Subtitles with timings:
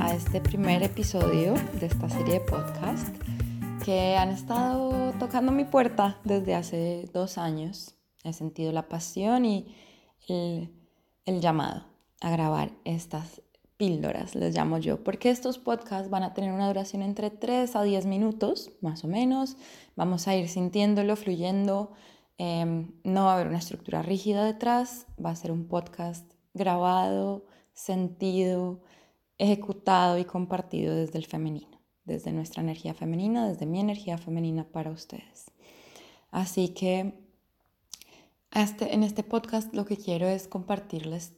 [0.00, 3.16] a este primer episodio de esta serie de podcast
[3.84, 7.94] que han estado tocando mi puerta desde hace dos años.
[8.22, 9.74] He sentido la pasión y
[10.28, 10.70] el,
[11.24, 11.86] el llamado
[12.20, 13.42] a grabar estas
[13.78, 17.82] píldoras, les llamo yo, porque estos podcasts van a tener una duración entre 3 a
[17.82, 19.56] 10 minutos, más o menos.
[19.96, 21.92] Vamos a ir sintiéndolo, fluyendo.
[22.36, 27.46] Em, no va a haber una estructura rígida detrás, va a ser un podcast grabado,
[27.72, 28.82] sentido,
[29.38, 34.90] ejecutado y compartido desde el femenino, desde nuestra energía femenina, desde mi energía femenina para
[34.90, 35.50] ustedes.
[36.30, 37.14] Así que
[38.52, 41.32] este, en este podcast lo que quiero es compartirles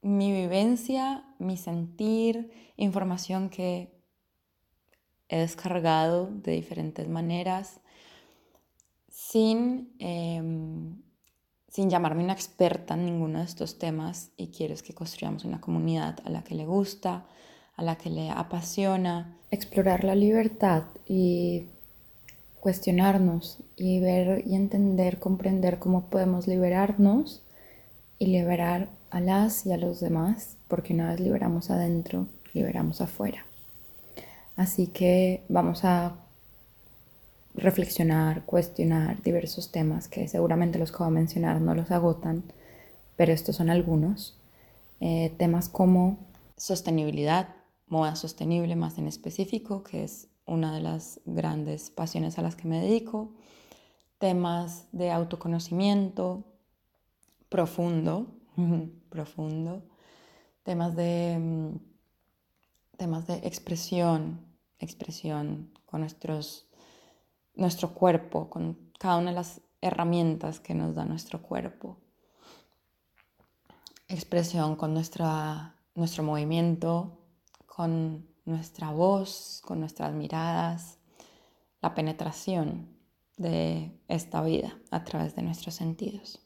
[0.00, 3.90] mi vivencia, mi sentir, información que
[5.28, 7.80] he descargado de diferentes maneras,
[9.08, 11.02] sin, em,
[11.74, 16.20] sin llamarme una experta en ninguno de estos temas y quiero que construyamos una comunidad
[16.24, 17.26] a la que le gusta,
[17.74, 19.36] a la que le apasiona.
[19.50, 21.66] Explorar la libertad y
[22.60, 27.42] cuestionarnos y ver y entender, comprender cómo podemos liberarnos
[28.20, 33.46] y liberar a las y a los demás, porque una vez liberamos adentro, liberamos afuera.
[34.54, 36.23] Así que vamos a
[37.54, 42.44] reflexionar, cuestionar diversos temas que seguramente los que voy a mencionar no los agotan,
[43.16, 44.38] pero estos son algunos.
[45.00, 46.18] Eh, temas como
[46.56, 47.48] sostenibilidad,
[47.86, 52.68] moda sostenible más en específico, que es una de las grandes pasiones a las que
[52.68, 53.32] me dedico.
[54.18, 56.44] Temas de autoconocimiento
[57.48, 58.26] profundo,
[59.10, 59.82] profundo,
[60.64, 61.76] temas de, mm,
[62.96, 64.40] temas de expresión,
[64.78, 66.63] expresión con nuestros,
[67.54, 71.98] nuestro cuerpo, con cada una de las herramientas que nos da nuestro cuerpo.
[74.08, 77.18] Expresión con nuestra, nuestro movimiento,
[77.66, 80.98] con nuestra voz, con nuestras miradas,
[81.80, 82.88] la penetración
[83.36, 86.40] de esta vida a través de nuestros sentidos.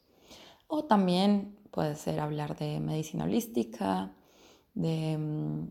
[0.67, 4.11] O también Puede ser hablar de medicina holística,
[4.73, 5.67] de mm,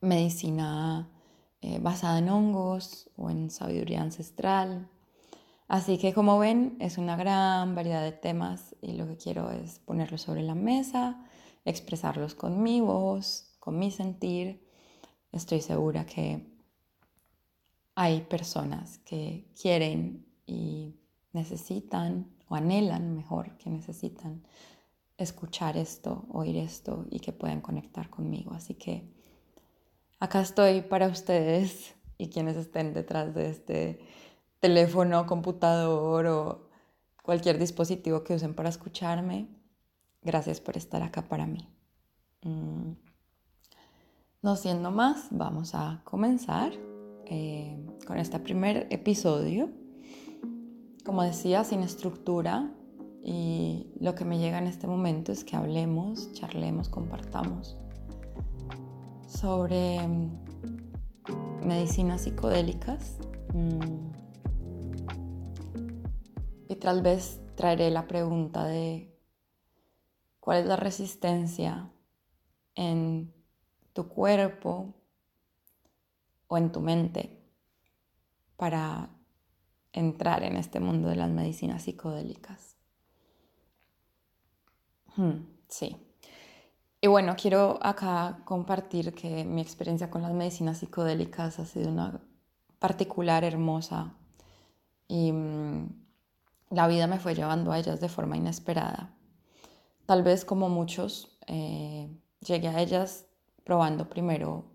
[0.00, 1.08] medicina
[1.62, 4.88] eh, basada en hongos o en sabiduría ancestral.
[5.68, 9.78] Así que como ven, es una gran variedad de temas y lo que quiero es
[9.78, 11.24] ponerlos sobre la mesa,
[11.64, 14.68] expresarlos con mi voz, con mi sentir.
[15.30, 16.52] Estoy segura que
[17.94, 20.96] hay personas que quieren y
[21.32, 24.42] necesitan o anhelan mejor que necesitan
[25.16, 28.52] escuchar esto, oír esto y que puedan conectar conmigo.
[28.52, 29.21] Así que
[30.22, 33.98] acá estoy para ustedes y quienes estén detrás de este
[34.60, 36.68] teléfono, computador o
[37.24, 39.48] cualquier dispositivo que usen para escucharme.
[40.22, 41.68] Gracias por estar acá para mí.
[42.44, 42.92] Mm.
[44.42, 46.72] No siendo más, vamos a comenzar
[47.26, 49.70] eh, con este primer episodio.
[51.04, 52.72] Como decía, sin estructura,
[53.24, 57.76] y lo que me llega en este momento es que hablemos, charlemos, compartamos
[59.42, 63.18] sobre mm, medicinas psicodélicas.
[63.52, 64.12] Mm,
[66.68, 69.18] y tal vez traeré la pregunta de
[70.38, 71.90] cuál es la resistencia
[72.76, 73.34] en
[73.92, 74.94] tu cuerpo
[76.46, 77.44] o en tu mente
[78.56, 79.10] para
[79.92, 82.76] entrar en este mundo de las medicinas psicodélicas.
[85.68, 86.11] Sí.
[87.04, 92.20] Y bueno, quiero acá compartir que mi experiencia con las medicinas psicodélicas ha sido una
[92.78, 94.14] particular, hermosa,
[95.08, 95.88] y mm,
[96.70, 99.12] la vida me fue llevando a ellas de forma inesperada.
[100.06, 102.08] Tal vez como muchos, eh,
[102.38, 103.26] llegué a ellas
[103.64, 104.66] probando primero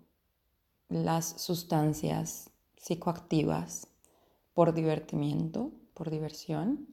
[0.90, 3.86] las sustancias psicoactivas
[4.52, 6.88] por divertimiento, por diversión,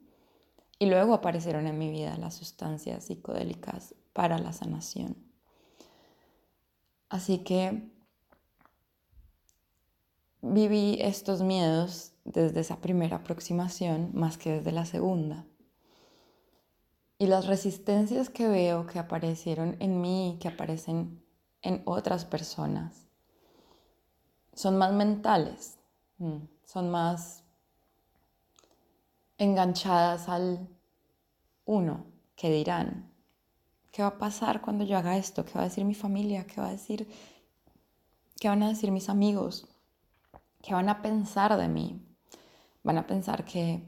[0.78, 5.25] y luego aparecieron en mi vida las sustancias psicodélicas para la sanación.
[7.08, 7.90] Así que
[10.42, 15.46] viví estos miedos desde esa primera aproximación más que desde la segunda.
[17.18, 21.22] Y las resistencias que veo que aparecieron en mí, que aparecen
[21.62, 23.06] en otras personas,
[24.52, 25.78] son más mentales,
[26.18, 27.44] mm, son más
[29.38, 30.68] enganchadas al
[31.64, 32.06] uno,
[32.36, 33.12] que dirán,
[33.96, 35.46] ¿qué va a pasar cuando yo haga esto?
[35.46, 36.46] ¿Qué va a decir mi familia?
[36.46, 37.08] ¿Qué va a decir
[38.38, 39.66] qué van a decir mis amigos?
[40.60, 41.98] ¿Qué van a pensar de mí?
[42.82, 43.82] Van a pensar que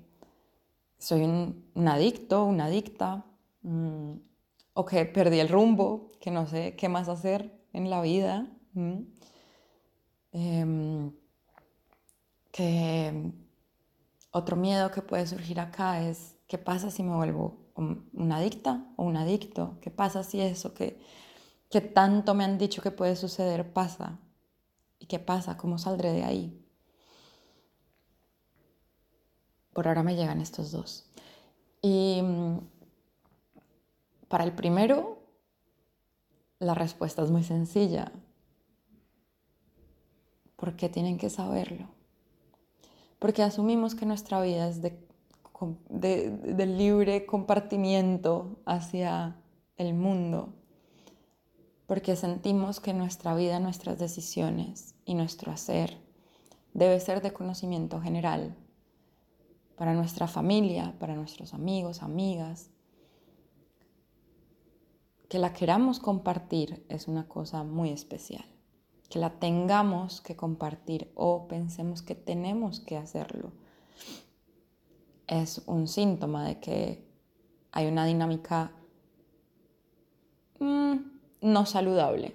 [0.97, 3.27] soy un, adicto, una adicta,
[3.61, 4.13] mm,
[4.73, 7.55] o que perdí el rumbo, que no sé qué más hacer.
[7.75, 8.47] en la vida.
[10.33, 11.13] Em,
[12.51, 13.33] que
[14.31, 19.05] otro miedo que puede surgir acá es, ¿qué pasa si me vuelvo una adicta o
[19.05, 19.79] un adicto?
[19.81, 21.01] ¿Qué pasa si eso que,
[21.71, 24.19] que tanto me han dicho que puede suceder pasa?
[24.99, 25.57] ¿Y qué pasa?
[25.57, 26.65] ¿Cómo saldré de ahí?
[29.73, 31.09] Por ahora me llegan estos dos.
[31.81, 32.59] Y mm,
[34.29, 35.23] para el primero,
[36.59, 38.13] la respuesta es muy sencilla.
[40.57, 41.89] ¿Por qué tienen que saberlo?
[43.19, 45.08] Porque asumimos que nuestra vida es de,
[45.89, 49.37] de, libre compartimiento hacia
[49.77, 50.55] el mundo.
[51.87, 55.99] Porque sentimos que nuestra vida, nuestras decisiones y nuestro hacer
[56.75, 58.55] debe ser de conocimiento general
[59.77, 62.71] para nuestra familia, para nuestros amigos, amigas.
[65.29, 68.45] Que la queramos compartir es una cosa muy especial.
[69.09, 73.53] Que la tengamos que compartir o pensemos que tenemos que hacerlo
[75.29, 77.07] es un síntoma de que
[77.71, 78.73] hay una dinámica
[80.59, 80.97] mm,
[81.43, 82.35] no saludable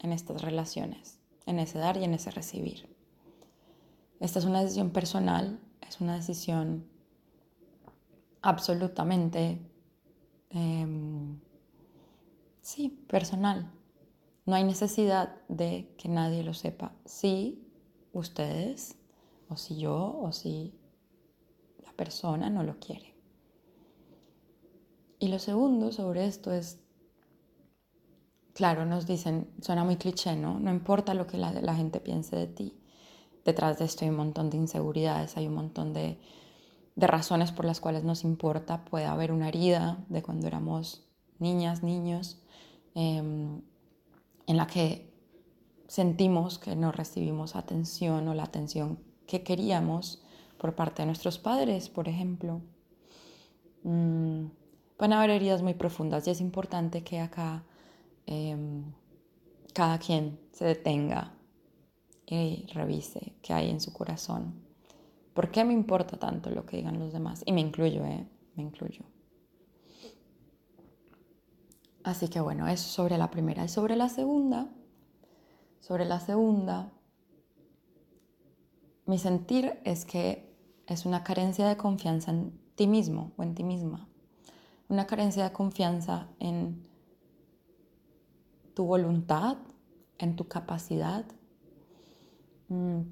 [0.00, 2.94] en estas relaciones, en ese dar y en ese recibir.
[4.20, 5.58] Esta es una decisión personal
[5.92, 6.86] es una decisión
[8.40, 9.58] absolutamente,
[10.48, 11.38] em,
[12.62, 13.70] sí, personal.
[14.46, 16.92] No hay necesidad de que nadie lo sepa.
[17.04, 17.68] Si
[18.14, 18.96] ustedes,
[19.50, 20.74] o si yo, o si
[22.02, 23.14] persona no lo quiere.
[25.18, 26.80] Y lo segundo sobre esto es,
[28.54, 30.58] claro, nos dicen, suena muy cliché, ¿no?
[30.58, 32.82] No importa lo que la gente piense de ti
[33.44, 36.18] detrás de esto hay un montón de inseguridades, hay un montón de,
[36.94, 38.84] razones por las cuales nos importa.
[38.84, 41.06] Puede haber una herida de cuando éramos
[41.38, 42.38] niñas, niños,
[42.94, 43.62] em,
[44.46, 45.10] en la que
[45.88, 50.21] sentimos que no recibimos atención o la atención que queríamos
[50.62, 52.60] por parte de nuestros padres, por ejemplo.
[53.82, 54.46] Mm,
[54.96, 57.64] pueden haber heridas muy profundas y es importante que acá
[58.26, 58.84] em,
[59.74, 61.34] cada quien se detenga
[62.28, 64.54] y revise qué hay en su corazón.
[65.34, 67.42] ¿Por qué me importa tanto lo que digan los demás?
[67.44, 68.24] Y me incluyo, ¿eh?
[68.54, 69.02] Me incluyo.
[72.04, 73.64] Así que bueno, eso sobre la primera.
[73.64, 74.68] Y sobre la segunda,
[75.80, 76.92] sobre la segunda,
[79.06, 80.51] mi sentir es que
[80.86, 84.08] es una carencia de confianza en ti mismo o en ti misma.
[84.88, 86.86] Una carencia de confianza en
[88.74, 89.56] tu voluntad,
[90.18, 91.24] en tu capacidad,
[92.72, 93.02] Mm.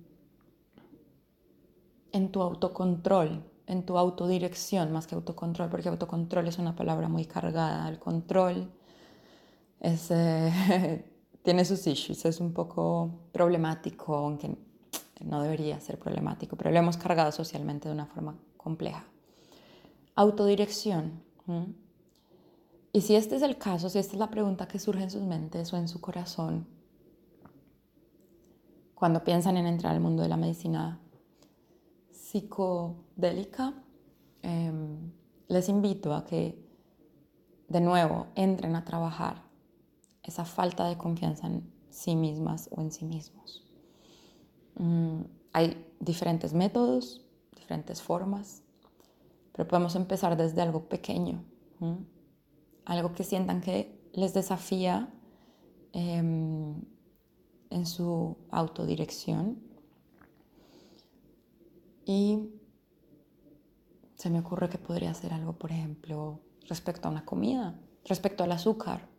[2.12, 7.26] en tu autocontrol, en tu autodirección, más que autocontrol, porque autocontrol es una palabra muy
[7.26, 7.88] cargada.
[7.88, 8.72] El control
[9.80, 11.04] eh,
[11.42, 14.56] tiene sus issues, es un poco problemático, aunque
[15.24, 19.04] no debería ser problemático, pero lo hemos cargado socialmente de una forma compleja.
[20.14, 21.22] Autodirección.
[22.92, 25.22] Y si este es el caso, si esta es la pregunta que surge en sus
[25.22, 26.66] mentes o en su corazón,
[28.94, 31.00] cuando piensan en entrar al mundo de la medicina
[32.10, 33.74] psicodélica,
[34.42, 35.10] em,
[35.48, 36.62] les invito a que
[37.68, 39.42] de nuevo entren a trabajar
[40.22, 43.69] esa falta de confianza en sí mismas o en sí mismos.
[44.80, 47.22] Mm, hay diferentes métodos,
[47.54, 48.62] diferentes formas,
[49.52, 51.44] pero podemos empezar desde algo pequeño,
[52.86, 55.12] algo que sientan que les desafía
[55.92, 56.80] em,
[57.68, 59.58] en su autodirección.
[62.06, 62.48] Y
[64.14, 68.52] se me ocurre que podría hacer algo, por ejemplo, respecto a una comida, respecto al
[68.52, 69.09] azúcar.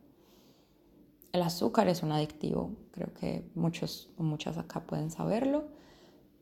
[1.32, 5.64] El azúcar es un adictivo, creo que muchos muchas acá pueden saberlo,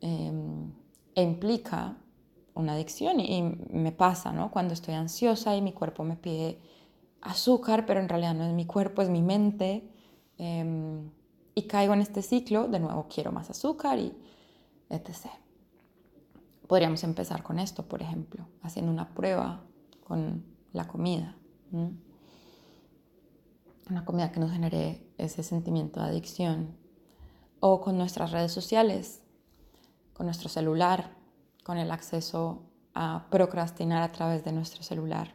[0.01, 1.97] e implica
[2.55, 4.51] una adicción y, me pasa, ¿no?
[4.51, 6.59] Cuando estoy ansiosa y mi cuerpo me pide
[7.21, 9.89] azúcar, pero en realidad no es mi cuerpo, es mi mente.
[10.39, 11.11] Em,
[11.55, 14.13] y caigo en este ciclo, de nuevo quiero más azúcar y
[14.89, 15.31] etc.
[16.67, 19.63] Podríamos empezar con esto, por ejemplo, haciendo una prueba
[20.05, 21.37] con la comida.
[23.91, 26.77] Una comida que nos genere ese sentimiento de adicción.
[27.59, 29.21] O con nuestras redes sociales,
[30.13, 31.17] con nuestro celular,
[31.65, 32.63] con el acceso
[32.95, 35.35] a procrastinar a través de nuestro celular.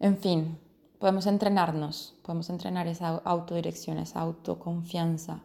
[0.00, 0.58] En fin,
[0.98, 5.44] podemos entrenarnos, podemos entrenar esa autodirección, esa autoconfianza,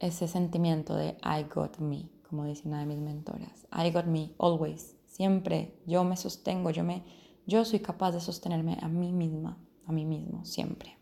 [0.00, 3.66] ese sentimiento de I got me, como dice una de mis mentoras.
[3.70, 5.78] I got me, always, siempre.
[5.86, 7.04] Yo me sostengo, yo, me,
[7.46, 10.98] yo soy capaz de sostenerme a mí misma, a mí mismo, siempre.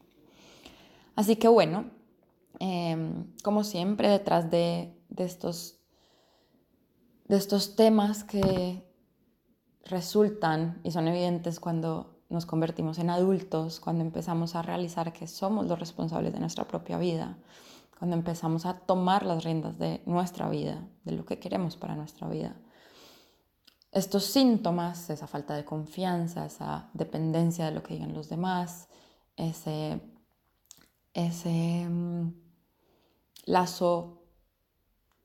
[1.16, 1.90] Así que bueno,
[2.61, 5.78] em, como siempre, detrás de, estos,
[7.26, 8.85] de estos temas que
[9.85, 15.66] resultan y son evidentes cuando nos convertimos en adultos, cuando empezamos a realizar que somos
[15.66, 17.38] los responsables de nuestra propia vida,
[17.99, 22.28] cuando empezamos a tomar las riendas de nuestra vida, de lo que queremos para nuestra
[22.28, 22.57] vida.
[23.97, 28.88] Estos síntomas, esa falta de confianza, esa dependencia de lo que digan los demás,
[29.37, 30.03] ese,
[31.15, 32.29] ese mm,
[33.47, 34.23] lazo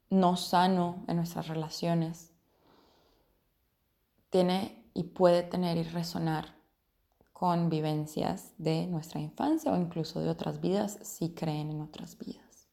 [0.10, 2.32] no sano en nuestras relaciones,
[4.30, 6.56] tiene y puede tener y resonar
[7.34, 12.70] con vivencias de nuestra infancia o incluso de otras vidas si creen en otras vidas.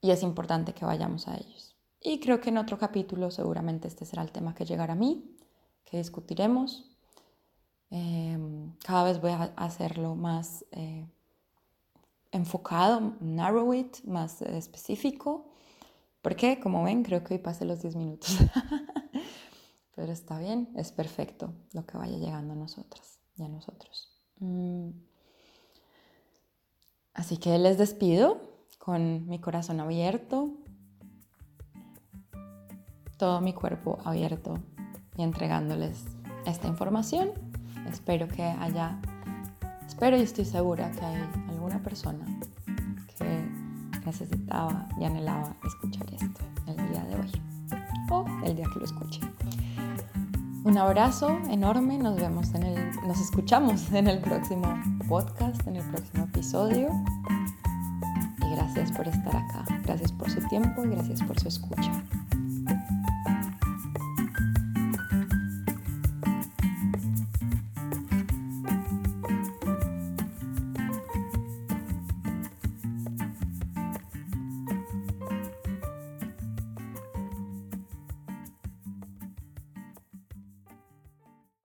[0.00, 1.71] Y es importante que vayamos a ellos.
[2.02, 5.36] Y creo que en otro capítulo seguramente este será el tema que llegará a mí,
[5.84, 6.90] que discutiremos.
[7.90, 11.06] Em, cada vez voy a hacerlo más eh,
[12.32, 15.46] enfocado, narrow it, más específico,
[16.22, 18.36] porque como ven creo que hoy pasé los 10 minutos.
[19.94, 24.08] Pero está bien, es perfecto lo que vaya llegando a nosotras y a nosotros.
[24.40, 24.90] Mm.
[27.14, 28.40] Así que les despido
[28.78, 30.50] con mi corazón abierto,
[33.22, 34.58] todo mi cuerpo abierto
[35.16, 36.06] y entregándoles
[36.44, 37.30] esta información.
[37.88, 38.98] Espero que haya,
[39.86, 42.26] espero y estoy segura que hay alguna persona
[43.16, 43.48] que
[44.04, 47.30] necesitaba y anhelaba escuchar esto el día de hoy
[48.10, 49.20] o el día que lo escuche.
[50.64, 54.66] Un abrazo enorme, nos vemos en el, nos escuchamos en el próximo
[55.08, 56.88] podcast, en el próximo episodio.
[58.38, 62.02] Y gracias por estar acá, gracias por su tiempo y gracias por su escucha.